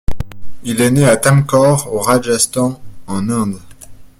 Il 0.63 0.81
est 0.81 0.89
né 0.89 1.05
à 1.05 1.15
Tamkor 1.15 1.93
au 1.93 1.99
Rajasthan 1.99 2.81
en 3.05 3.29
Inde. 3.29 3.59